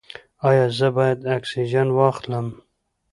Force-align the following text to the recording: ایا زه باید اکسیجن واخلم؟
ایا 0.49 0.65
زه 0.77 0.87
باید 0.97 1.19
اکسیجن 1.35 1.87
واخلم؟ 1.97 2.47